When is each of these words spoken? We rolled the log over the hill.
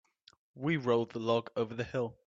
We 0.55 0.77
rolled 0.77 1.11
the 1.11 1.19
log 1.19 1.51
over 1.55 1.75
the 1.75 1.83
hill. 1.83 2.17